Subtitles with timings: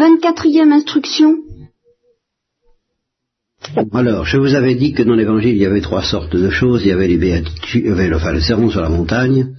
[0.00, 1.36] 24e instruction.
[3.92, 6.82] Alors, je vous avais dit que dans l'évangile, il y avait trois sortes de choses.
[6.82, 9.54] Il y avait les béatitudes, enfin, le sermon sur la montagne,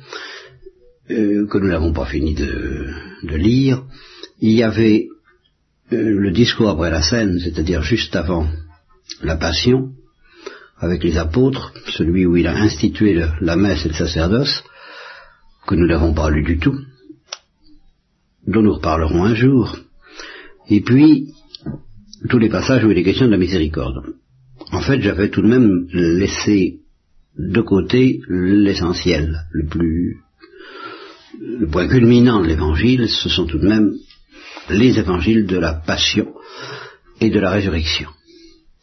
[1.12, 2.88] euh, que nous n'avons pas fini de,
[3.22, 3.84] de, lire.
[4.40, 5.10] Il y avait
[5.94, 8.48] euh, le discours après la scène, c'est-à-dire juste avant
[9.22, 9.92] la passion,
[10.80, 14.64] avec les apôtres, celui où il a institué le, la messe et le sacerdoce,
[15.68, 16.80] que nous n'avons pas lu du tout,
[18.48, 19.78] dont nous reparlerons un jour.
[20.72, 21.28] Et puis,
[22.30, 24.16] tous les passages où il est question de la miséricorde.
[24.72, 26.80] En fait, j'avais tout de même laissé
[27.38, 30.22] de côté l'essentiel, le plus,
[31.42, 33.96] le point culminant de l'évangile, ce sont tout de même
[34.70, 36.34] les évangiles de la passion
[37.20, 38.08] et de la résurrection.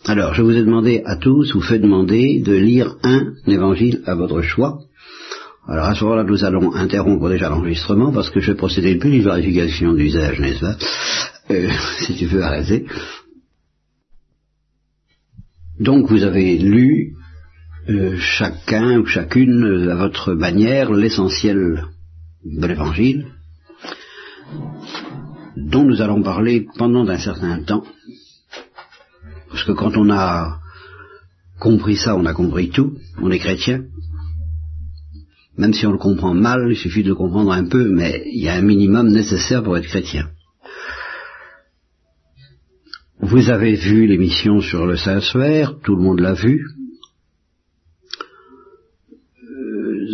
[0.05, 4.15] Alors, je vous ai demandé à tous, vous fais demander de lire un évangile à
[4.15, 4.81] votre choix.
[5.69, 9.01] Alors à ce moment-là, nous allons interrompre déjà l'enregistrement parce que je vais procéder une
[9.01, 10.77] petite vérification d'usage, n'est-ce pas?
[11.51, 11.69] Euh,
[12.01, 12.87] Si tu veux arrêter.
[15.79, 17.13] Donc vous avez lu
[17.91, 21.85] euh, chacun ou chacune euh, à votre manière l'essentiel
[22.45, 23.27] de l'évangile
[25.55, 27.85] dont nous allons parler pendant un certain temps.
[29.51, 30.61] Parce que quand on a
[31.61, 33.83] compris ça, on a compris tout, on est chrétien.
[35.59, 38.43] Même si on le comprend mal, il suffit de le comprendre un peu, mais il
[38.43, 40.29] y a un minimum nécessaire pour être chrétien.
[43.21, 46.65] Vous avez vu l'émission sur le Saint-Suaire, tout le monde l'a vu.
[49.43, 50.07] Euh,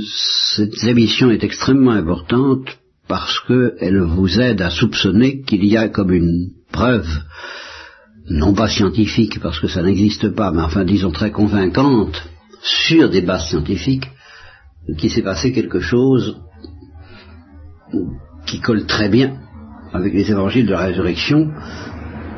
[0.56, 6.12] cette émission est extrêmement importante parce qu'elle vous aide à soupçonner qu'il y a comme
[6.12, 7.06] une preuve,
[8.31, 12.22] non pas scientifique parce que ça n'existe pas, mais enfin disons très convaincante,
[12.62, 14.09] sur des bases scientifiques,
[14.98, 16.40] qu'il s'est passé quelque chose
[18.46, 19.38] qui colle très bien
[19.92, 21.50] avec les évangiles de la résurrection,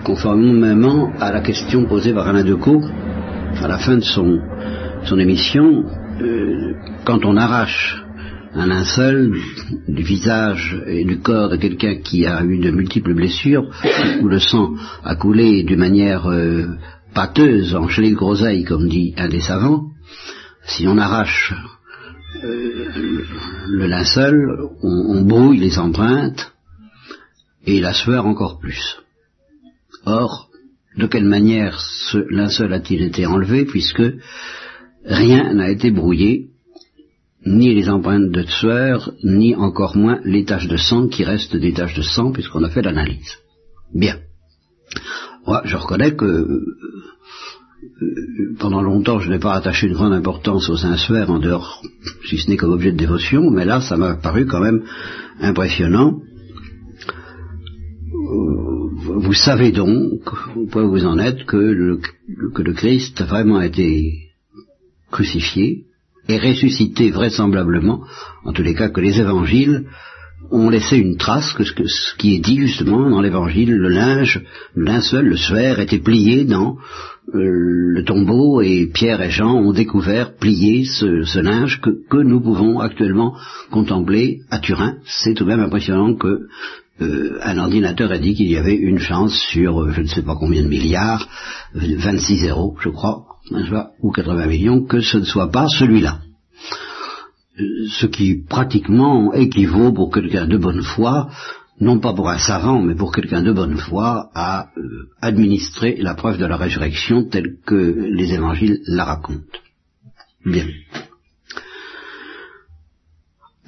[0.05, 2.83] conformément à la question posée par Alain Decaux
[3.63, 5.85] à la fin de son, émission,
[6.21, 8.03] euh, quand on arrache
[8.55, 9.35] un linceul
[9.89, 13.71] du visage et du corps de quelqu'un qui a eu de multiples blessures,
[14.23, 16.67] où le sang a coulé d'une manière euh,
[17.15, 19.87] pâteuse, en gelée de groseille, comme dit un des savants,
[20.65, 21.55] si on arrache
[22.43, 26.53] le linceul, on, brouille les empreintes,
[27.65, 28.97] et la sueur encore plus.
[30.05, 30.49] Or,
[30.97, 34.03] de quelle manière ce linceul a-t-il été enlevé puisque
[35.05, 36.51] rien n'a été brouillé,
[37.45, 41.73] ni les empreintes de sueur, ni encore moins les taches de sang qui restent des
[41.73, 43.37] taches de sang puisqu'on a fait l'analyse.
[43.95, 44.17] Bien.
[45.47, 46.65] Moi, je reconnais que euh,
[48.59, 51.83] pendant longtemps, je n'ai pas attaché une grande importance aux Saint-Suaire en dehors,
[52.29, 54.83] si ce n'est comme objet de dévotion, mais là, ça m'a paru quand même
[55.41, 56.21] impressionnant.
[59.19, 60.23] Vous savez donc,
[60.71, 62.01] point où vous en êtes, que le,
[62.55, 64.31] que le Christ a vraiment été
[65.11, 65.85] crucifié
[66.29, 68.03] et ressuscité vraisemblablement,
[68.45, 69.87] en tous les cas que les évangiles
[70.51, 74.43] ont laissé une trace que ce, qui est dit justement dans l'évangile, le linge,
[74.75, 76.81] le linceul, le sphère était plié dans euh,
[77.33, 82.79] le tombeau et Pierre et Jean ont découvert, plié ce, ce linge que, nous pouvons
[82.79, 83.35] actuellement
[83.71, 84.97] contempler à Turin.
[85.05, 86.47] C'est tout de même impressionnant que
[87.03, 90.23] euh, un ordinateur a dit qu'il y avait une chance sur euh, je ne sais
[90.23, 91.29] pas combien de milliards,
[91.75, 93.27] 26 zéros je crois,
[94.01, 96.21] ou 80 millions, que ce ne soit pas celui-là.
[97.61, 101.29] Euh, ce qui pratiquement équivaut pour quelqu'un de bonne foi,
[101.81, 104.69] non pas pour un savant, mais pour quelqu'un de bonne foi, à
[105.21, 109.59] administrer la preuve de la résurrection telle que les évangiles la racontent.
[110.45, 110.67] Bien.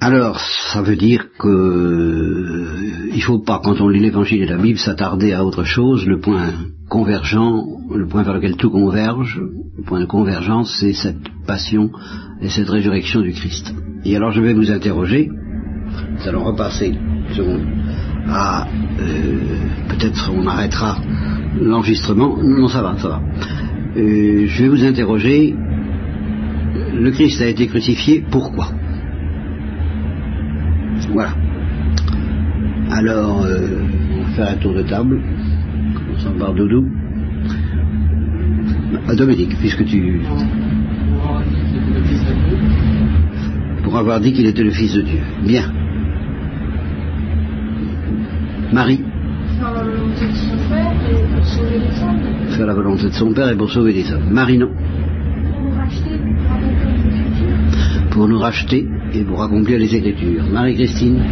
[0.00, 0.38] Alors,
[0.72, 4.78] ça veut dire que euh, il faut pas, quand on lit l'Évangile et la Bible,
[4.78, 6.06] s'attarder à autre chose.
[6.06, 6.52] Le point
[6.88, 9.40] convergent, le point vers lequel tout converge,
[9.76, 11.90] le point de convergence, c'est cette passion
[12.40, 13.74] et cette résurrection du Christ.
[14.04, 15.30] Et alors, je vais vous interroger.
[15.30, 16.94] Nous allons repasser
[18.30, 18.66] à
[19.00, 19.38] euh,
[19.88, 20.98] peut-être on arrêtera
[21.60, 22.36] l'enregistrement.
[22.42, 23.22] Non, ça va, ça va.
[23.96, 25.54] Euh, je vais vous interroger.
[26.94, 28.24] Le Christ a été crucifié.
[28.30, 28.68] Pourquoi?
[31.12, 31.30] Voilà.
[32.90, 33.82] Alors, euh,
[34.14, 35.20] on va faire un tour de table.
[35.94, 36.86] Commençons par Doudou.
[39.06, 40.20] Ah, Dominique, puisque tu...
[43.82, 45.20] Pour avoir dit qu'il était le Fils de Dieu.
[45.46, 45.72] Bien.
[48.72, 49.00] Marie.
[49.58, 49.72] Faire
[52.66, 54.30] la volonté de son père et pour sauver les hommes.
[54.30, 54.70] Marie, non.
[58.10, 60.44] Pour nous racheter et pour accomplir les Écritures.
[60.50, 61.22] Marie-Christine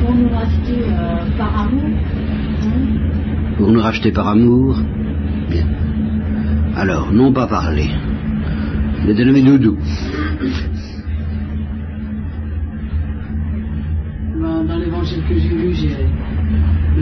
[0.00, 1.90] Pour nous racheter euh, par amour.
[3.56, 4.76] Pour nous racheter par amour
[5.48, 5.66] Bien.
[6.76, 7.88] Alors, non pas parler.
[9.04, 9.76] Il est dénommé Doudou.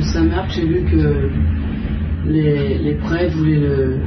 [0.01, 1.31] Le Saint Marc, j'ai vu que
[2.27, 3.99] les, les prêtres voulaient le,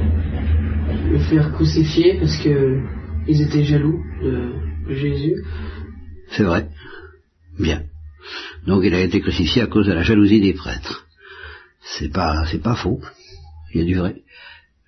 [1.12, 2.80] le faire crucifier parce que
[3.28, 5.36] ils étaient jaloux de Jésus.
[6.32, 6.68] C'est vrai.
[7.60, 7.82] Bien.
[8.66, 11.06] Donc il a été crucifié à cause de la jalousie des prêtres.
[11.80, 13.00] C'est pas, c'est pas faux.
[13.72, 14.16] Il y a du vrai.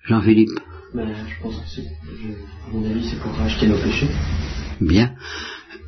[0.05, 0.59] Jean-Philippe.
[0.93, 4.09] Ben, je pense que c'est, je- à mon avis, c'est pour racheter nos péchés.
[4.81, 5.13] Bien.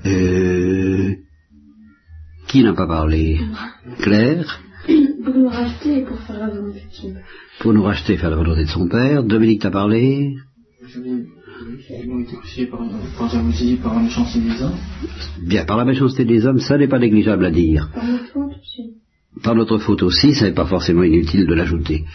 [0.06, 1.16] Euh,
[2.48, 3.40] qui n'a pas parlé?
[4.02, 4.62] Claire.
[5.24, 7.24] Pour nous racheter et pour faire la volonté de son père.
[7.60, 9.24] Pour nous racheter et faire la volonté de son père.
[9.24, 10.36] Dominique t'a parlé.
[13.14, 14.78] Par, la méchanceté des hommes.
[15.46, 17.90] Bien, par la méchanceté des hommes, ça n'est pas négligeable à dire.
[17.94, 18.94] Par notre faute aussi.
[19.44, 22.06] Par notre faute aussi, ça n'est pas forcément inutile de l'ajouter.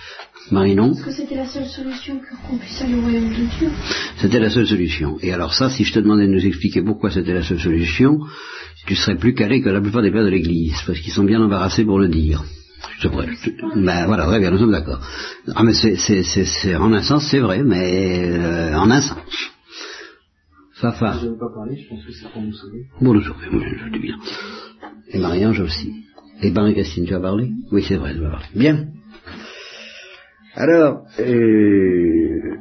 [0.50, 3.70] Marinon Parce que c'était la seule solution pour qu'on puisse aller au royaume de Dieu.
[4.16, 5.16] C'était la seule solution.
[5.22, 8.18] Et alors ça, si je te demandais de nous expliquer pourquoi c'était la seule solution,
[8.86, 11.40] tu serais plus calé que la plupart des pères de l'Église, parce qu'ils sont bien
[11.40, 12.44] embarrassés pour le dire.
[13.00, 15.00] Je pré- je- ben voilà, très bien, nous sommes d'accord.
[15.54, 19.00] Ah mais c'est, c'est, c'est, c'est- en un sens c'est vrai, mais euh, en un
[19.00, 19.18] sens.
[20.74, 22.84] Fafa, Je pas je pense que c'est pour nous sauver.
[23.00, 24.16] bon nous sauver, oui, je dis bien.
[25.10, 25.92] Et Marie-Ange aussi.
[26.42, 28.44] Et Marie-Christine, tu as parlé Oui, c'est vrai, tu as parlé.
[28.54, 28.86] Bien.
[30.56, 32.56] Alors, euh,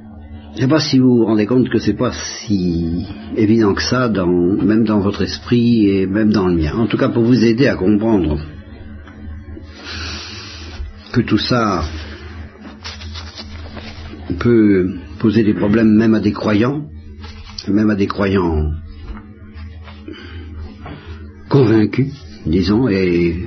[0.52, 2.12] je ne sais pas si vous vous rendez compte que c'est pas
[2.48, 3.06] si
[3.36, 6.74] évident que ça, dans, même dans votre esprit et même dans le mien.
[6.76, 8.40] En tout cas, pour vous aider à comprendre
[11.14, 11.84] que tout ça
[14.40, 16.90] peut poser des problèmes même à des croyants,
[17.68, 18.72] même à des croyants
[21.50, 22.08] convaincus,
[22.48, 23.46] disons, et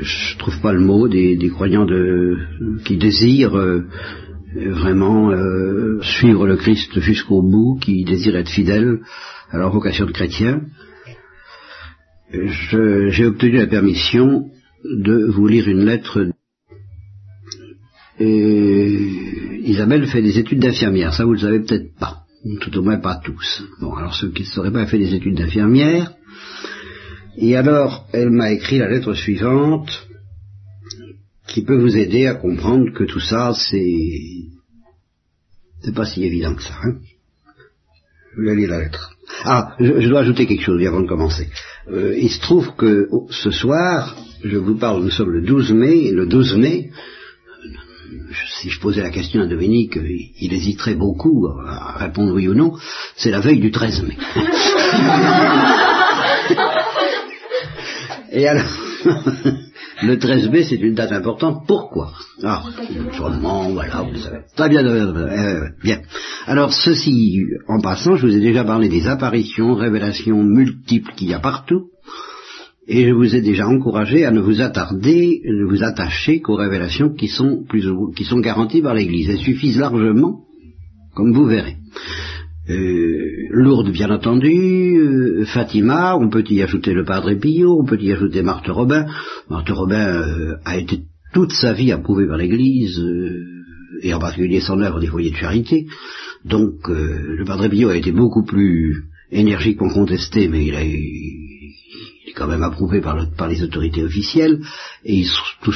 [0.00, 1.86] je trouve pas le mot des, croyants
[2.86, 3.86] qui désirent euh,
[4.54, 9.00] vraiment euh, suivre le Christ jusqu'au bout, qui désirent être fidèles
[9.50, 10.62] à leur vocation de chrétien.
[12.32, 14.50] J'ai obtenu la permission
[14.84, 16.26] de vous lire une lettre.
[18.18, 22.24] Et Isabelle fait des études d'infirmière, ça vous le savez peut-être pas,
[22.60, 23.62] tout au moins pas tous.
[23.80, 26.12] Bon, alors ceux qui ne sauraient pas, elle fait des études d'infirmière.
[27.36, 30.08] Et alors, elle m'a écrit la lettre suivante,
[31.46, 33.96] qui peut vous aider à comprendre que tout ça, c'est,
[35.82, 36.74] c'est pas si évident que ça.
[36.84, 36.96] Hein
[38.36, 39.16] je vais lire la lettre.
[39.44, 41.48] Ah, je, je dois ajouter quelque chose avant de commencer.
[41.88, 45.72] Euh, il se trouve que oh, ce soir, je vous parle, nous sommes le 12
[45.72, 46.90] mai, le 12 mai,
[48.30, 52.34] je- si je posais la question à Dominique, euh, il, il hésiterait beaucoup à répondre
[52.34, 52.72] oui ou non,
[53.16, 54.16] c'est la veille du 13 mai.
[58.32, 58.70] Et alors,
[60.02, 61.64] le 13 mai, c'est une date importante.
[61.66, 62.12] Pourquoi?
[62.42, 62.62] Ah,
[63.12, 64.38] sûrement, voilà, vous le savez.
[64.56, 66.00] Très bien, euh, euh, bien.
[66.46, 71.34] Alors, ceci, en passant, je vous ai déjà parlé des apparitions, révélations multiples qu'il y
[71.34, 71.86] a partout.
[72.88, 77.14] Et je vous ai déjà encouragé à ne vous attarder, ne vous attacher qu'aux révélations
[77.14, 77.86] qui sont plus
[78.16, 79.30] qui sont garanties par l'Église.
[79.30, 80.40] Elles suffisent largement,
[81.14, 81.76] comme vous verrez.
[82.70, 87.98] Euh, Lourdes, bien entendu, euh, Fatima, on peut y ajouter le Padre Pio, on peut
[88.00, 89.06] y ajouter Marthe Robin.
[89.48, 91.00] Marthe Robin euh, a été
[91.34, 93.00] toute sa vie approuvée par l'Église,
[94.02, 95.86] et en particulier son œuvre des foyers de charité.
[96.44, 100.82] Donc le Padre Pio a été beaucoup plus énergiquement contesté, mais il a
[102.36, 104.60] quand même approuvé par, le- par les autorités officielles,
[105.04, 105.24] et
[105.62, 105.74] tous,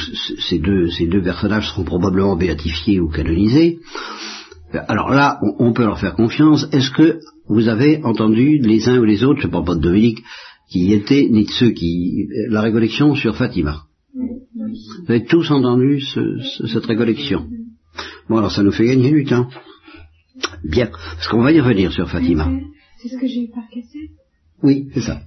[0.49, 0.59] ces
[1.07, 3.79] deux personnages seront probablement béatifiés ou canonisés.
[4.73, 6.67] Alors là, on, peut leur faire confiance.
[6.71, 9.81] Est-ce que vous avez entendu les uns ou les autres, je ne parle pas de
[9.81, 10.21] Dominique,
[10.69, 12.27] qui étaient, ni de ceux qui...
[12.49, 13.83] la récollection sur Fatima?
[14.13, 17.47] Vous avez tous entendu ce- ce- cette récollection?
[18.27, 19.47] Bon, alors ça nous fait gagner du temps.
[20.63, 22.49] Bien, parce qu'on va y revenir sur Fatima.
[23.01, 24.11] C'est ce que j'ai eu par cassette?
[24.63, 25.21] Oui, c'est ça.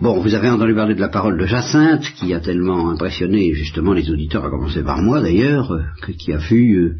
[0.00, 3.92] Bon, vous avez entendu parler de la parole de Jacinthe, qui a tellement impressionné justement
[3.92, 5.82] les auditeurs, à commencer par moi d'ailleurs, euh,
[6.18, 6.96] qui a vu euh,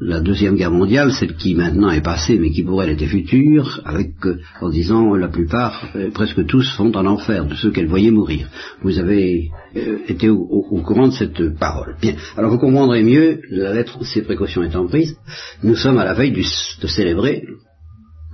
[0.00, 3.80] la Deuxième Guerre mondiale, celle qui maintenant est passée, mais qui pour elle était future,
[3.86, 7.86] avec, euh, en disant la plupart, euh, presque tous, font en enfer de ceux qu'elle
[7.86, 8.46] voyait mourir.
[8.82, 10.46] Vous avez euh, été au,
[10.84, 11.96] courant de cette parole.
[12.00, 15.16] Bien, alors vous comprendrez mieux, la lettre, ces précautions étant prises,
[15.62, 16.44] nous sommes à la veille du-
[16.82, 17.44] de célébrer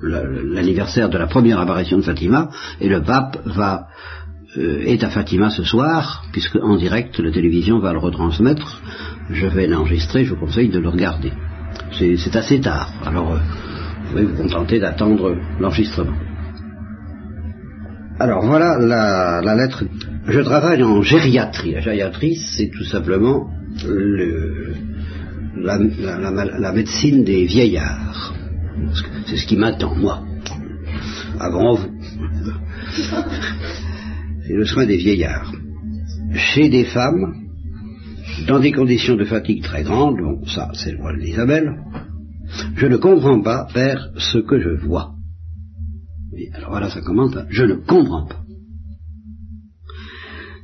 [0.03, 2.51] la- l'anniversaire de la première apparition de Fatima,
[2.81, 3.87] et le pape va
[4.55, 8.83] est à Fatima ce soir, puisque en direct la télévision va le retransmettre.
[9.31, 11.33] Je vais l'enregistrer, je vous conseille de le regarder.
[11.99, 13.39] C'est assez tard, alors euh,
[14.05, 16.17] vous pouvez vous contenter d'attendre l'enregistrement.
[18.19, 19.85] Alors voilà la, la lettre
[20.27, 21.73] Je travaille en gériatrie.
[21.73, 23.51] La gériatrie, c'est tout simplement
[23.85, 24.75] le,
[25.57, 28.35] la, la- la- la médecine des vieillards.
[29.27, 30.23] C'est ce qui m'attend, moi.
[31.41, 31.89] Avant vous.
[34.47, 35.53] C'est le soin des vieillards.
[36.35, 37.42] Chez des femmes,
[38.47, 41.77] dans des conditions de fatigue très grandes, bon, ça, c'est le rôle d'Isabelle,
[42.77, 45.15] je ne comprends pas, Père, ce que je vois.
[46.55, 47.47] Alors voilà, ça commence là.
[47.51, 48.43] Je ne comprends pas.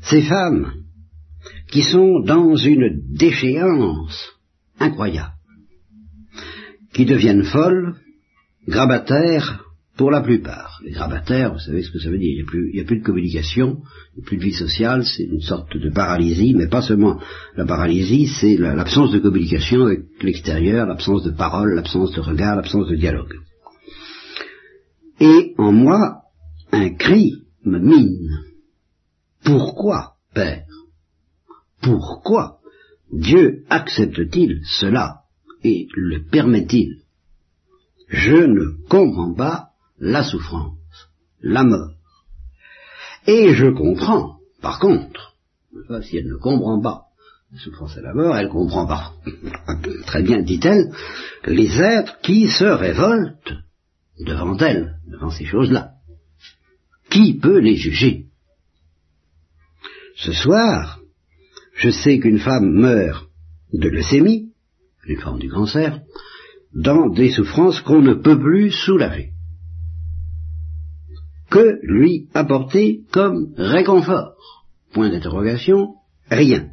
[0.02, 0.72] Ces femmes
[1.70, 4.32] qui sont dans une déchéance
[4.78, 5.34] incroyable,
[6.94, 7.96] qui deviennent folles,
[8.66, 9.67] grabataires
[9.98, 10.80] pour la plupart.
[10.84, 13.00] Les grabataires, vous savez ce que ça veut dire, il n'y a, plus- a plus
[13.00, 13.82] de communication,
[14.14, 17.20] il n'y a plus de vie sociale, c'est une sorte de paralysie, mais pas seulement
[17.56, 22.54] la paralysie, c'est la- l'absence de communication avec l'extérieur, l'absence de parole, l'absence de regard,
[22.54, 23.34] l'absence de dialogue.
[25.20, 26.22] Et en moi,
[26.70, 27.32] un cri
[27.64, 28.30] me mine.
[29.44, 30.64] Pourquoi, Père?
[31.82, 32.58] Pourquoi
[33.12, 35.22] Dieu accepte-t-il cela
[35.64, 37.02] et le permet-il?
[38.08, 39.67] Je ne comprends pas
[40.00, 40.78] la souffrance,
[41.40, 41.94] la mort.
[43.26, 45.36] Et je comprends, par contre,
[46.02, 47.04] si elle ne comprend pas
[47.52, 49.14] la souffrance et la mort, elle comprend pas,
[50.06, 50.92] très bien, dit-elle,
[51.46, 53.54] les êtres qui se révoltent
[54.18, 55.92] devant elle, devant ces choses-là.
[57.10, 58.26] Qui peut les juger?
[60.16, 60.98] Ce soir,
[61.74, 63.28] je sais qu'une femme meurt
[63.72, 64.52] de leucémie,
[65.06, 66.00] une forme du cancer,
[66.74, 69.32] dans des souffrances qu'on ne peut plus soulager.
[71.50, 74.34] Que lui apporter comme réconfort
[74.92, 75.94] Point d'interrogation,
[76.30, 76.70] rien.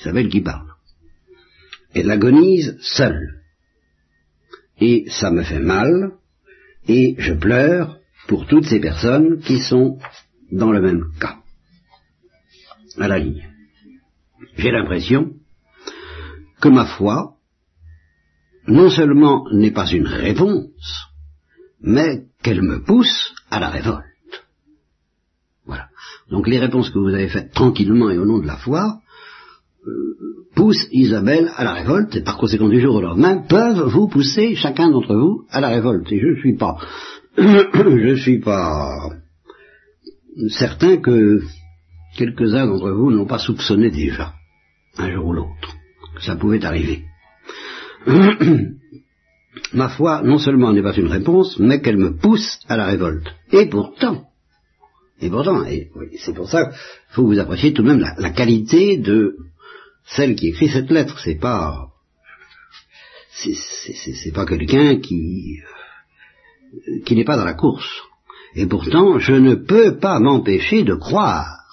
[0.00, 0.72] Isabelle qui parle.
[1.94, 3.42] Elle agonise seule.
[4.78, 6.12] Et ça me fait mal,
[6.86, 9.98] et je pleure pour toutes ces personnes qui sont
[10.52, 11.38] dans le même cas.
[12.98, 13.48] À la ligne.
[14.56, 15.34] J'ai l'impression
[16.60, 17.36] que ma foi,
[18.66, 21.06] non seulement n'est pas une réponse,
[21.80, 24.04] mais qu'elle me pousse à la révolte.
[25.66, 25.88] Voilà.
[26.30, 29.00] Donc les réponses que vous avez faites tranquillement et au nom de la foi
[29.84, 34.06] euh, poussent Isabelle à la révolte et par conséquent du jour au lendemain peuvent vous
[34.06, 36.06] pousser chacun d'entre vous à la révolte.
[36.12, 36.76] Et je ne suis pas,
[37.36, 39.10] je ne suis pas
[40.48, 41.40] certain que
[42.16, 44.34] quelques-uns d'entre vous n'ont pas soupçonné déjà,
[44.98, 45.74] un jour ou l'autre,
[46.14, 47.02] que ça pouvait arriver.
[49.72, 53.26] Ma foi, non seulement n'est pas une réponse, mais qu'elle me pousse à la révolte.
[53.52, 54.26] Et pourtant,
[55.20, 56.78] et pourtant, et oui, c'est pour ça qu'il
[57.10, 59.36] faut que vous apprécier tout de même la, qualité de
[60.04, 61.18] celle qui écrit cette lettre.
[61.20, 61.88] C'est pas,
[63.32, 65.58] c'est pas quelqu'un qui,
[66.88, 68.02] euh, qui n'est pas dans la course.
[68.54, 71.64] Et pourtant, je ne peux pas m'empêcher de croire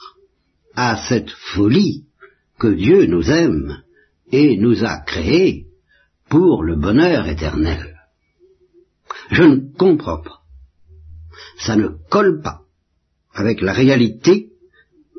[0.75, 2.05] à cette folie
[2.59, 3.83] que Dieu nous aime
[4.31, 5.67] et nous a créés
[6.33, 7.95] pour le bonheur éternel.
[9.29, 10.39] Je ne comprends pas.
[11.59, 12.61] Ça ne colle pas
[13.35, 14.47] avec la réalité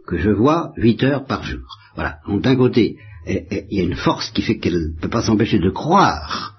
[0.08, 1.68] que je vois huit heures par jour.
[1.94, 2.18] Voilà.
[2.26, 2.96] Donc d'un côté,
[3.28, 5.70] eh, eh, il y a une force qui fait qu'elle ne peut pas s'empêcher de
[5.70, 6.56] croire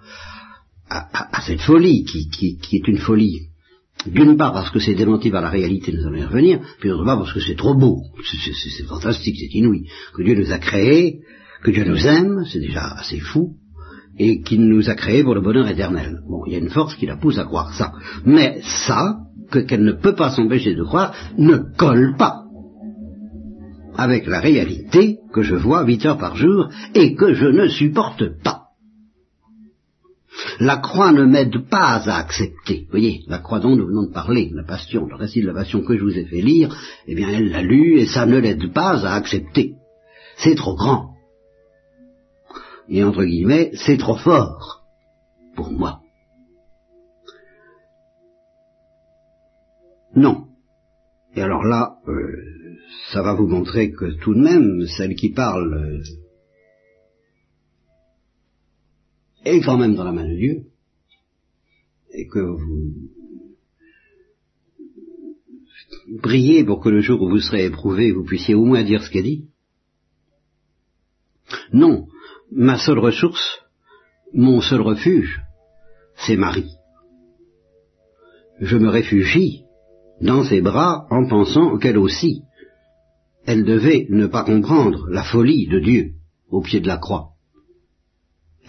[0.89, 3.49] à, cette folie qui, qui- est une folie.
[4.05, 7.03] D'une part parce que c'est démenti par la réalité, nous allons y revenir, puis d'autre
[7.03, 11.19] part parce que c'est trop beau, c'est fantastique, c'est inouï, que Dieu nous a créés,
[11.61, 13.55] que Dieu nous aime, c'est déjà assez fou,
[14.17, 16.19] et qu'il nous a créés pour le bonheur éternel.
[16.27, 17.91] Bon, il y a une force qui la pousse à croire ça.
[18.25, 19.17] Mais ça,
[19.51, 22.45] que, qu'elle ne peut pas s'empêcher de croire, ne colle pas
[23.97, 28.41] avec la réalité que je vois huit heures par jour et que je ne supporte
[28.43, 28.63] pas.
[30.59, 32.81] La croix ne m'aide pas à accepter.
[32.85, 35.53] Vous voyez, la croix dont nous venons de parler, la passion, le récit de la
[35.53, 36.75] passion que je vous ai fait lire,
[37.07, 39.73] eh bien elle l'a lu et ça ne l'aide pas à accepter.
[40.37, 41.14] C'est trop grand.
[42.89, 44.85] Et entre guillemets, c'est trop fort
[45.55, 46.01] pour moi.
[50.15, 50.47] Non.
[51.35, 52.77] Et alors là, euh,
[53.11, 56.01] ça va vous montrer que tout de même, celle qui parle euh,
[59.43, 60.63] est quand même dans la main de Dieu,
[62.13, 62.93] et que vous
[66.21, 69.09] priez pour que le jour où vous serez éprouvé, vous puissiez au moins dire ce
[69.09, 69.49] qu'elle dit.
[71.73, 72.07] Non,
[72.55, 73.59] ma seule ressource,
[74.33, 75.41] mon seul refuge,
[76.15, 76.71] c'est Marie.
[78.61, 79.63] Je me réfugie
[80.21, 82.43] dans ses bras en pensant qu'elle aussi,
[83.45, 86.11] elle devait ne pas comprendre la folie de Dieu
[86.49, 87.31] au pied de la croix.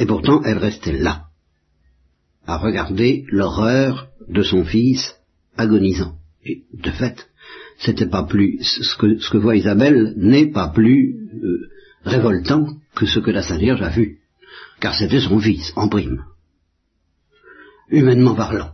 [0.00, 1.26] Et pourtant, elle restait là,
[2.44, 5.14] à regarder l'horreur de son fils
[5.56, 6.16] agonisant.
[6.44, 7.28] Et de fait,
[7.78, 11.68] c'était pas plus ce que, ce que voit Isabelle n'est pas plus euh,
[12.06, 14.20] révoltant que ce que la Sainte Vierge a vu,
[14.80, 16.24] car c'était son fils en prime,
[17.88, 18.70] humainement parlant.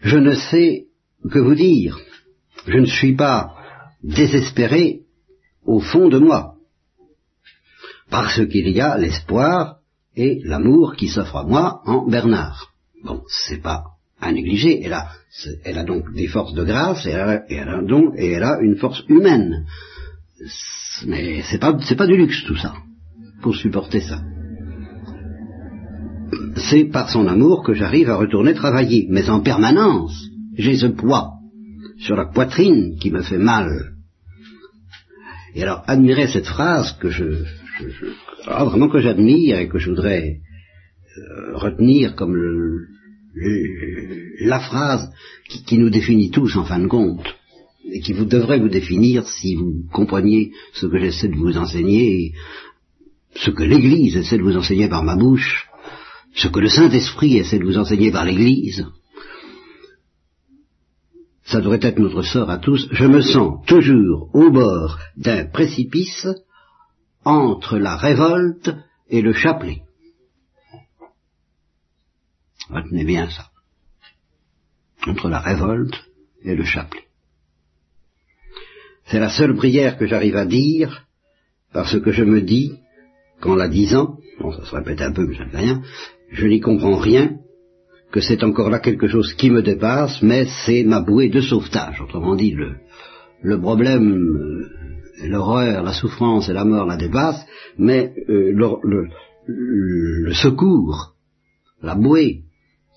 [0.00, 0.86] Je ne sais
[1.30, 1.98] que vous dire,
[2.66, 3.54] je ne suis pas
[4.02, 5.00] désespéré
[5.64, 6.56] au fond de moi,
[8.10, 9.78] parce qu'il y a l'espoir
[10.14, 12.72] et l'amour qui s'offre à moi en Bernard.
[13.04, 13.84] Bon, c'est pas
[14.20, 14.82] à négliger.
[14.82, 18.76] Elle a, donc des forces de grâce et elle a, donc, et elle a une
[18.76, 19.66] force humaine.
[21.06, 22.74] Mais c'est pas, c'est pas du luxe tout ça
[23.42, 24.22] pour supporter ça.
[26.56, 31.34] C'est par son amour que j'arrive à retourner travailler, mais en permanence, j'ai ce poids
[31.98, 33.92] sur la poitrine qui me fait mal.
[35.54, 37.44] Et alors, admirez cette phrase que je,
[38.46, 40.40] vraiment que j'admire et que je voudrais
[41.16, 42.36] euh, retenir comme
[44.40, 45.10] la phrase
[45.48, 47.35] qui, nous définit tous en fin de compte
[47.90, 52.32] et qui vous devrait vous définir si vous compreniez ce que j'essaie de vous enseigner,
[53.34, 55.68] ce que l'Église essaie de vous enseigner par ma bouche,
[56.34, 58.86] ce que le Saint-Esprit essaie de vous enseigner par l'Église.
[61.44, 62.88] Ça devrait être notre sort à tous.
[62.90, 66.26] Je me sens toujours au bord d'un précipice
[67.24, 68.74] entre la révolte
[69.08, 69.82] et le chapelet.
[72.68, 73.50] Retenez bien ça.
[75.06, 76.04] Entre la révolte
[76.42, 77.05] et le chapelet.
[79.06, 81.06] C'est la seule prière que j'arrive à dire,
[81.72, 82.72] parce que je me dis,
[83.40, 85.82] qu'en la disant, bon ça se répète un peu mais ça ne rien,
[86.32, 87.36] je n'y comprends rien,
[88.10, 92.00] que c'est encore là quelque chose qui me dépasse, mais c'est ma bouée de sauvetage.
[92.00, 92.76] Autrement dit, le,
[93.42, 97.46] le problème euh, l'horreur, la souffrance et la mort la dépassent,
[97.78, 98.52] mais euh,
[99.46, 101.14] le, secours,
[101.82, 102.45] la bouée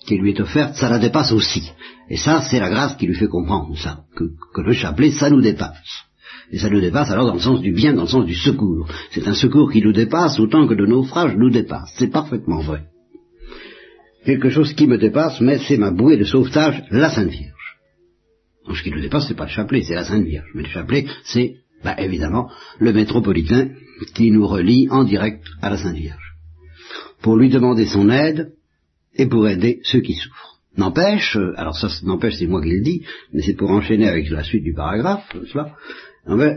[0.06, 1.70] qui lui est offerte, ça la dépasse aussi.
[2.08, 5.30] Et ça, c'est la grâce qui lui fait comprendre ça, que, que le chapelet, ça
[5.30, 6.04] nous dépasse.
[6.52, 8.88] Et ça nous dépasse alors dans le sens du bien, dans le sens du secours.
[9.12, 11.92] C'est un secours qui nous dépasse autant que le naufrage nous dépasse.
[11.96, 12.84] C'est parfaitement vrai.
[14.24, 17.54] Quelque chose qui me dépasse, mais c'est ma bouée de sauvetage, la Sainte Vierge.
[18.66, 20.48] Donc ce qui nous dépasse, c'est pas le chapelet, c'est la Sainte Vierge.
[20.54, 23.70] Mais le chapelet, c'est bah, évidemment, le métropolitain
[24.14, 26.34] qui nous relie en direct à la Sainte Vierge,
[27.22, 28.52] pour lui demander son aide
[29.20, 30.56] et pour aider ceux qui souffrent.
[30.76, 33.02] N'empêche, euh, alors ça n'empêche, c'est moi qui le dis,
[33.32, 35.74] mais c'est pour enchaîner avec la suite du paragraphe, cela.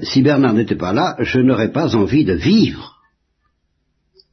[0.03, 3.01] si Bernard n'était pas là, je n'aurais pas envie de vivre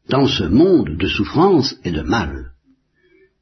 [0.08, 2.52] dans ce monde de souffrance et de mal.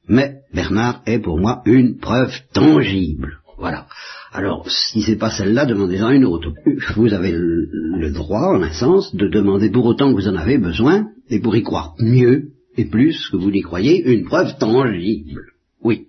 [0.09, 3.41] Mais Bernard est pour moi une preuve tangible.
[3.59, 3.87] Voilà.
[4.33, 6.53] Alors, si c'est pas celle-là, demandez-en une autre.
[6.97, 10.57] Vous avez le, droit, en un sens, de demander pour autant que vous en avez
[10.57, 15.53] besoin, et pour y croire mieux et plus que vous n'y croyez, une preuve tangible.
[15.83, 16.07] Oui.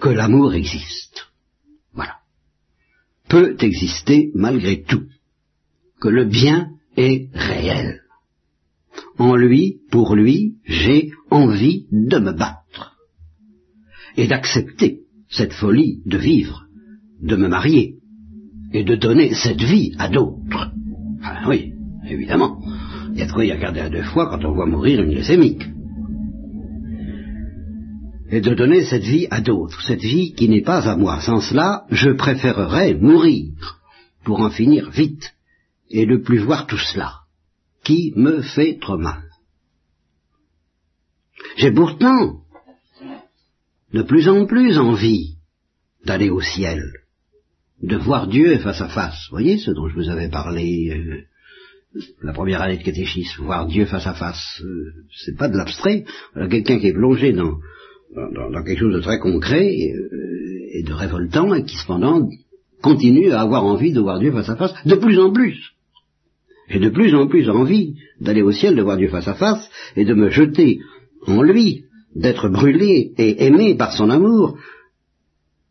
[0.00, 1.28] Que l'amour existe.
[1.92, 2.16] Voilà.
[3.28, 5.04] Peut exister malgré tout.
[6.00, 8.00] Que le bien est réel.
[9.18, 12.96] En lui, pour lui, j'ai envie de me battre.
[14.16, 16.64] Et d'accepter cette folie de vivre
[17.20, 17.96] de me marier
[18.72, 20.72] et de donner cette vie à d'autres.
[21.22, 21.72] Ah oui,
[22.08, 22.58] évidemment.
[23.18, 25.10] Il y a de quoi y regarder à deux fois quand on voit mourir une
[25.10, 25.64] glycémique.
[28.30, 31.20] Et de donner cette vie à d'autres, cette vie qui n'est pas à moi.
[31.20, 33.80] Sans cela, je préférerais mourir
[34.22, 35.34] pour en finir vite
[35.90, 37.22] et ne plus voir tout cela
[37.82, 39.24] qui me fait trop mal.
[41.56, 42.36] J'ai pourtant
[43.92, 45.34] de plus en plus envie
[46.04, 46.84] d'aller au ciel
[47.82, 49.26] de voir Dieu face à face.
[49.28, 51.24] Vous voyez ce dont je vous avais parlé euh,
[52.22, 54.60] la première année de catéchisme, voir Dieu face à face.
[54.62, 54.92] Euh,
[55.24, 56.04] c'est pas de l'abstrait.
[56.34, 57.58] Quelqu'un qui est plongé dans,
[58.14, 62.28] dans, quelque chose de très concret euh, et de révoltant et qui cependant
[62.82, 65.72] continue à avoir envie de voir Dieu face à face de plus en plus.
[66.68, 69.70] J'ai de plus en plus envie d'aller au ciel, de voir Dieu face à face
[69.96, 70.80] et de me jeter
[71.26, 74.58] en lui, d'être brûlé et aimé par son amour.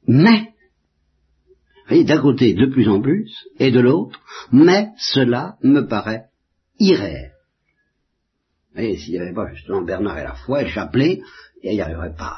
[0.08, 0.50] Mais
[1.90, 4.20] d'un côté de plus en plus, et de l'autre,
[4.52, 6.26] mais cela me paraît
[6.80, 7.32] irréel.
[8.74, 10.70] Voyez, s'il n'y avait pas justement Bernard et la foi et
[11.64, 12.38] il n'y arriverait pas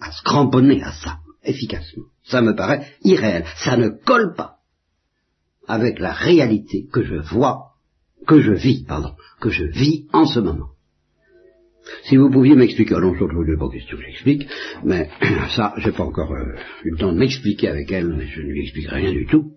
[0.00, 2.04] à, se cramponner à ça efficacement.
[2.24, 3.44] Ça me paraît irréel.
[3.56, 4.58] Ça ne colle pas
[5.66, 7.72] avec la réalité que je vois,
[8.26, 10.70] que je vis, pardon, que je vis en ce moment.
[12.04, 14.48] Si vous pouviez m'expliquer, alors je ne pas question que j'explique,
[14.84, 15.08] mais
[15.56, 18.48] ça, j'ai pas encore euh, eu le temps de m'expliquer avec elle, mais je ne
[18.48, 19.52] lui expliquerai rien du tout.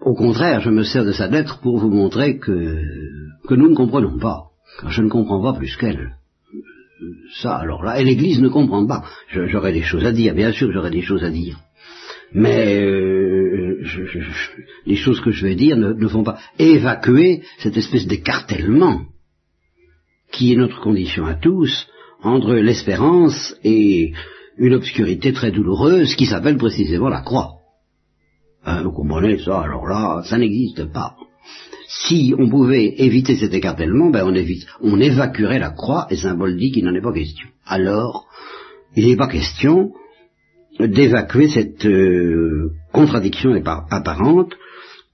[0.00, 2.78] Au contraire, je me sers de sa lettre pour vous montrer que,
[3.48, 4.44] que nous ne comprenons pas,
[4.80, 6.16] car je ne comprends pas plus qu'elle.
[7.42, 9.04] ça, alors là, et l'Église ne comprend pas.
[9.28, 11.58] J'aurais des choses à dire, bien sûr j'aurais des choses à dire.
[12.34, 13.82] Mais euh,
[14.86, 19.02] les choses que je vais dire ne, ne font pas évacuer cette espèce d'écartèlement
[20.32, 21.86] qui est notre condition à tous
[22.22, 24.12] entre l'espérance et
[24.56, 27.54] une obscurité très douloureuse qui s'appelle précisément la croix.
[28.64, 31.16] Hein, vous comprenez ça Alors là, ça n'existe pas.
[31.88, 36.56] Si on pouvait éviter cet écartèlement, ben on, évite, on évacuerait la croix et symbole
[36.56, 37.48] dit qu'il n'en est pas question.
[37.66, 38.26] Alors,
[38.96, 39.92] il n'est pas question
[40.80, 43.52] d'évacuer cette euh, contradiction
[43.90, 44.54] apparente.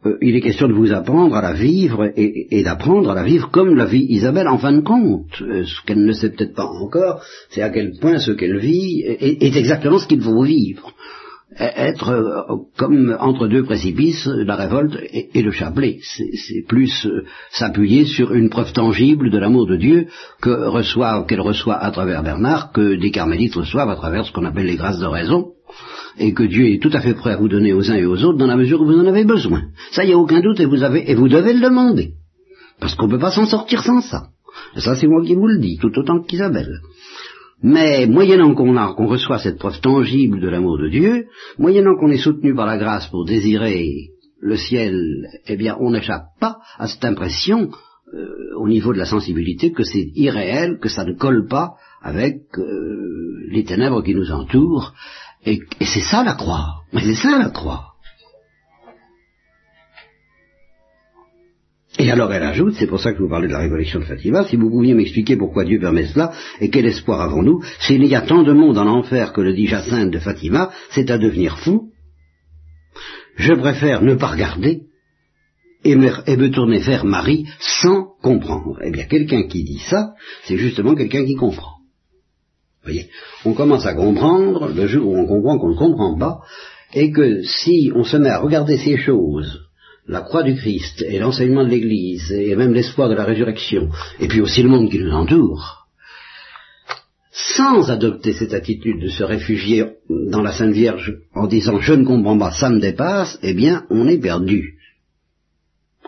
[0.07, 3.51] Euh, il est question de vous apprendre à la vivre et, d'apprendre à la vivre
[3.51, 5.43] comme la vit Isabelle en fin de compte.
[5.43, 9.03] Euh, ce qu'elle ne sait peut-être pas encore, c'est à quel point ce qu'elle vit
[9.03, 10.95] est exactement ce qu'il faut vivre
[11.59, 15.99] être euh, comme entre deux précipices, la révolte et, le chapelet.
[16.03, 17.09] C'est plus
[17.51, 20.07] s'appuyer sur une preuve tangible de l'amour de Dieu
[20.41, 24.45] que reçoit, qu'elle reçoit à travers Bernard, que des carmélites reçoivent à travers ce qu'on
[24.45, 25.53] appelle les grâces de raison,
[26.19, 28.23] et que Dieu est tout à fait prêt à vous donner aux uns et aux
[28.25, 29.63] autres dans la mesure où vous en avez besoin.
[29.93, 32.15] Ça, il n'y a aucun doute, et vous avez, et vous devez le demander.
[32.81, 34.29] Parce qu'on ne peut pas s'en sortir sans ça.
[34.77, 36.81] Et ça, c'est moi qui vous le dis, tout autant qu'Isabelle.
[37.63, 41.27] Mais moyennant qu'on reçoit cette preuve tangible de l'amour de Dieu,
[41.59, 46.27] moyennant qu'on est soutenu par la grâce pour désirer le ciel, eh bien, on n'échappe
[46.41, 47.71] pas à cette impression
[48.15, 52.43] euh, au niveau de la sensibilité que c'est irréel, que ça ne colle pas avec
[52.59, 54.95] euh, les ténèbres qui nous entourent,
[55.53, 56.83] et, c'est ça la croix.
[56.93, 57.85] Mais c'est ça la croix.
[61.99, 64.05] Et alors elle ajoute, c'est pour ça que je vous parlais de la révolution de
[64.05, 68.15] Fatima, si vous pouviez m'expliquer pourquoi Dieu permet cela, et quel espoir avons-nous, s'il y
[68.15, 71.59] a tant de monde en enfer que le dit Jacinthe de Fatima, c'est à devenir
[71.59, 71.91] fou,
[73.35, 74.83] je préfère ne pas regarder
[75.85, 78.79] et me, tourner vers Marie sans comprendre.
[78.85, 81.78] Eh bien, quelqu'un qui dit ça, c'est justement quelqu'un qui comprend.
[83.45, 86.41] On commence à comprendre le jour où on comprend qu'on ne comprend pas,
[86.95, 89.61] et que si on se met à regarder ces choses
[90.09, 94.27] la croix du Christ et l'enseignement de l'Église et même l'espoir de la résurrection, et
[94.27, 95.87] puis aussi le monde qui nous entoure,
[97.31, 102.05] sans adopter cette attitude de se réfugier dans la Sainte Vierge en disant je ne
[102.05, 104.79] comprends pas, ça me dépasse, eh bien on est perdu.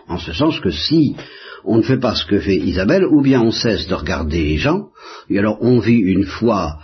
[0.07, 1.15] En ce sens que si
[1.63, 4.57] on ne fait pas ce que fait Isabelle, ou bien on cesse de regarder les
[4.57, 4.89] gens,
[5.29, 6.79] et alors on vit une foi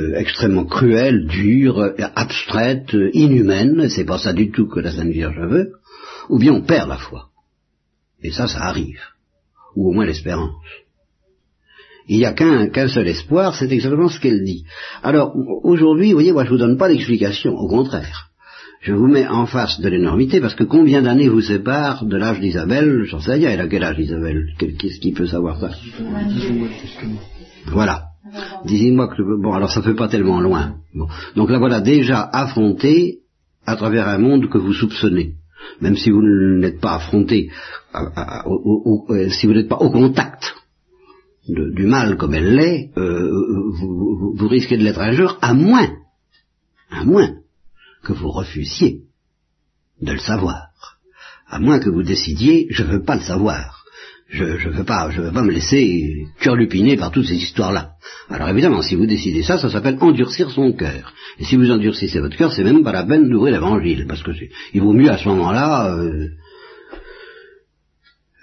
[0.00, 5.40] euh, extrêmement cruelle, dure, abstraite, inhumaine, c'est pas ça du tout que la Sainte Vierge
[5.48, 5.72] veut,
[6.28, 7.28] ou bien on perd la foi.
[8.22, 9.00] Et ça, ça arrive.
[9.76, 10.54] Ou au moins l'espérance.
[12.08, 14.64] Il n'y a qu'un seul espoir, c'est exactement ce qu'elle dit.
[15.02, 18.27] Alors, aujourd'hui, vous voyez, moi je vous donne pas d'explication, au contraire.
[18.88, 22.40] Je vous mets en face de l'énormité, parce que combien d'années vous séparent de l'âge
[22.40, 25.72] d'Isabelle J'en sais rien, elle a quel âge d'Isabelle Qu'est-ce qui peut savoir ça
[27.66, 28.04] Voilà.
[28.64, 29.42] Dis-moi que...
[29.42, 30.76] Bon, alors ça ne fait pas tellement loin.
[31.36, 33.18] Donc là, voilà, déjà affronté
[33.66, 35.34] à travers un monde que vous soupçonnez
[35.82, 37.50] même si vous n'êtes pas affronté,
[37.94, 40.54] euh, si vous n'êtes pas au contact
[41.46, 43.30] du mal comme elle l'est, euh,
[44.34, 45.88] vous, risquez de l'être un jour, à moins,
[46.90, 47.34] à moins
[48.08, 49.02] que vous refusiez
[50.00, 50.68] de le savoir,
[51.46, 53.78] à moins que vous décidiez, je ne veux pas le savoir
[54.30, 57.92] je ne veux pas, je veux pas me laisser curlupiner par toutes ces histoires-là.
[58.28, 61.14] Alors évidemment, si vous décidez ça, ça s'appelle endurcir son cœur.
[61.38, 64.32] Et si vous endurcissez votre cœur, c'est même pas la peine d'ouvrir l'évangile, parce que
[64.74, 66.28] il vaut mieux à ce moment-là euh,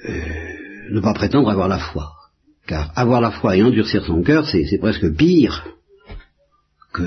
[0.09, 2.11] euh, ne pas prétendre avoir la foi.
[2.65, 5.67] Car avoir la foi et endurcir son cœur, c'est presque pire
[6.93, 7.03] que,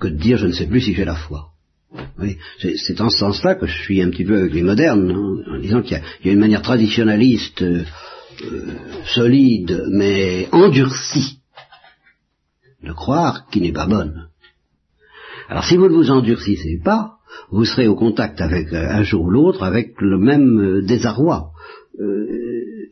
[0.00, 1.55] que de dire je ne sais plus si j'ai la foi.
[2.18, 5.54] Oui, c'est en ce sens-là que je suis un petit peu avec les modernes, hein,
[5.54, 7.84] en disant qu'il y, a une manière traditionnaliste, euh,
[8.42, 8.72] euh,
[9.04, 11.38] solide, mais endurcie
[12.82, 14.28] de croire qui n'est pas bonne.
[15.48, 17.12] Alors si vous ne vous endurcissez pas,
[17.50, 21.52] vous serez au contact avec euh, un jour ou l'autre avec le même désarroi,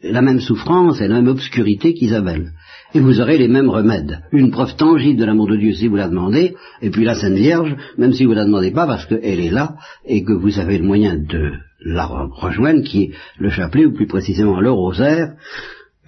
[0.04, 2.52] la même souffrance et la même obscurité qu'Isabelle
[2.94, 4.20] et vous aurez les mêmes remèdes.
[4.32, 7.34] Une preuve tangible de l'amour de Dieu si vous la demandez, et puis la Sainte
[7.34, 10.58] Vierge, même si vous ne la demandez pas parce qu'elle est là, et que vous
[10.58, 11.52] avez le moyen de
[11.84, 15.34] la rejoindre, qui est le chapelet, ou plus précisément le rosaire,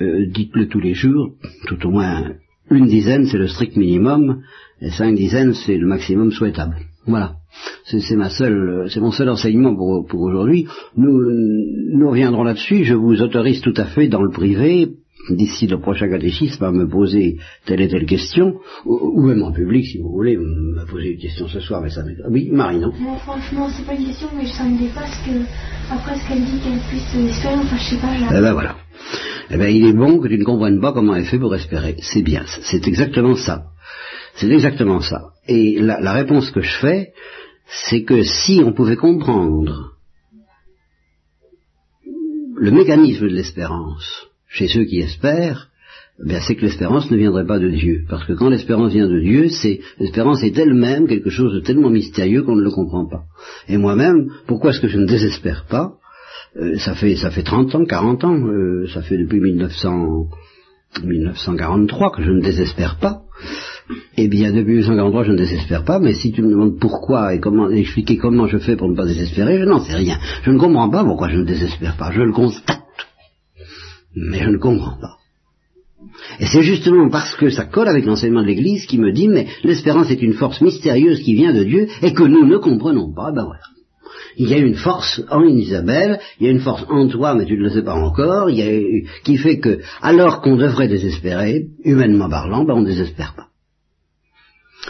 [0.00, 1.30] euh, dites-le tous les jours,
[1.66, 2.34] tout au moins
[2.70, 4.42] une dizaine c'est le strict minimum,
[4.80, 6.76] et cinq dizaines c'est le maximum souhaitable.
[7.06, 7.35] Voilà.
[7.84, 10.66] C'est ma seule, c'est mon seul enseignement pour, pour aujourd'hui.
[10.96, 11.20] Nous,
[11.92, 12.84] nous reviendrons là-dessus.
[12.84, 14.88] Je vous autorise tout à fait dans le privé
[15.30, 19.86] d'ici le prochain catéchisme à me poser telle et telle question, ou, même en public
[19.86, 22.04] si vous voulez me poser une question ce soir, mais ça.
[22.28, 22.92] Oui, Marie, non?
[23.24, 26.78] Franchement, c'est pas une question, mais ça me dépasse que, après ce qu'elle dit qu'elle
[26.88, 28.08] puisse espérer, enfin je sais pas...
[28.30, 28.76] Eh ben voilà.
[29.50, 31.96] eh bien, il est bon que tu ne comprennes pas comment elle fait pour espérer.
[32.00, 33.64] C'est bien, c'est exactement ça.
[34.34, 35.30] C'est exactement ça.
[35.48, 37.12] Et la, la réponse que je fais,
[37.68, 39.92] c'est que si on pouvait comprendre
[42.56, 45.68] le mécanisme de l'espérance chez ceux qui espèrent,
[46.18, 48.04] ben c'est que l'espérance ne viendrait pas de Dieu.
[48.08, 51.90] Parce que quand l'espérance vient de Dieu, c'est l'espérance est elle-même quelque chose de tellement
[51.90, 53.24] mystérieux qu'on ne le comprend pas.
[53.68, 55.94] Et moi-même, pourquoi est-ce que je ne désespère pas?
[56.56, 60.28] Euh, Ça fait ça fait 30 ans, 40 ans, euh, ça fait depuis 1900,
[61.04, 63.22] 1943 que je ne désespère pas.
[64.16, 67.40] Eh bien, depuis 1943, je ne désespère pas, mais si tu me demandes pourquoi et
[67.40, 70.18] comment expliquer comment je fais pour ne pas désespérer, je n'en sais rien.
[70.42, 72.10] Je ne comprends pas pourquoi je ne désespère pas.
[72.10, 72.82] Je le constate.
[74.14, 75.16] Mais je ne comprends pas.
[76.40, 79.46] Et c'est justement parce que ça colle avec l'enseignement de l'Église qui me dit, mais
[79.62, 83.32] l'espérance est une force mystérieuse qui vient de Dieu et que nous ne comprenons pas.
[83.32, 83.60] Ben voilà.
[84.38, 87.46] Il y a une force en Isabelle, il y a une force en toi, mais
[87.46, 92.64] tu ne le sais pas encore, qui fait que, alors qu'on devrait désespérer, humainement parlant,
[92.64, 93.46] ben on ne désespère pas.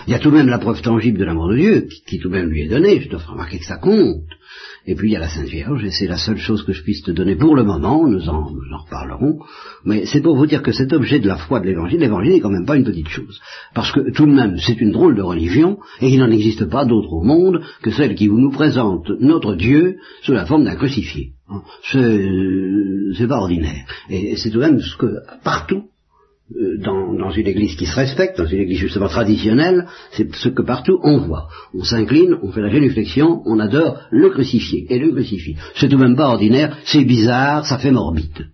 [0.06, 2.28] Il y a tout de même la preuve tangible de l'amour de Dieu, qui, tout
[2.28, 4.24] de même lui est donnée, je dois remarquer que ça compte.
[4.86, 6.82] Et puis il y a la Sainte Vierge, et c'est la seule chose que je
[6.82, 9.40] puisse te donner pour le moment, nous en, nous en reparlerons,
[9.84, 12.40] mais c'est pour vous dire que cet objet de la foi de l'Évangile, l'Évangile n'est
[12.40, 13.40] quand même pas une petite chose.
[13.74, 16.84] Parce que tout de même, c'est une drôle de religion, et il n'en existe pas
[16.84, 20.76] d'autre au monde que celle qui vous nous présente notre Dieu sous la forme d'un
[20.76, 21.32] crucifié.
[21.92, 23.86] C'est pas ordinaire.
[24.08, 25.95] Et c'est tout de même ce que partout euh,
[26.50, 30.62] dans, dans, une église qui se respecte, dans une église justement traditionnelle, c'est ce que
[30.62, 31.48] partout on voit.
[31.74, 35.56] On s'incline, on fait la génuflexion, on adore le crucifié et le crucifie.
[35.74, 38.48] C'est tout de même pas ordinaire, c'est bizarre, ça fait morbide.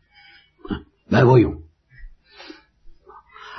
[0.70, 0.81] Hein?
[1.11, 1.57] Ben voyons.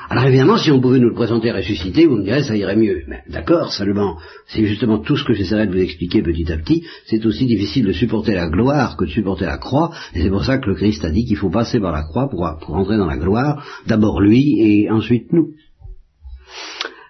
[0.09, 3.03] Alors évidemment, si on pouvait nous le présenter ressuscité, vous me direz, ça irait mieux.
[3.07, 6.83] Mais d'accord, seulement, c'est justement tout ce que j'essaierai de vous expliquer petit à petit.
[7.05, 9.91] C'est aussi difficile de supporter la gloire que de supporter la croix.
[10.13, 12.29] Et c'est pour ça que le Christ a dit qu'il faut passer par la croix
[12.29, 12.43] pour,
[12.75, 13.65] entrer dans la gloire.
[13.87, 15.51] D'abord lui et ensuite nous.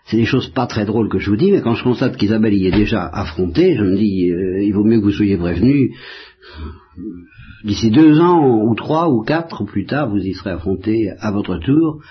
[0.05, 2.53] C'est des choses pas très drôles que je vous dis, mais quand je constate qu'Isabelle
[2.53, 5.91] y est déjà affrontée, je me dis, euh, il vaut mieux que vous soyez prévenus.
[7.63, 11.57] D'ici deux ans, ou trois, ou quatre, plus tard, vous y serez affrontés à votre
[11.57, 12.01] tour.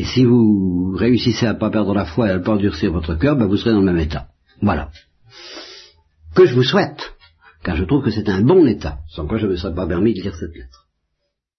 [0.00, 2.90] Et si vous réussissez à ne pas perdre la foi et à ne pas endurcir
[2.90, 4.28] votre cœur, ben vous serez dans le même état.
[4.62, 4.88] Voilà.
[6.34, 7.12] Que je vous souhaite,
[7.62, 9.86] car je trouve que c'est un bon état, sans quoi je ne me serais pas
[9.86, 10.86] permis de lire cette lettre.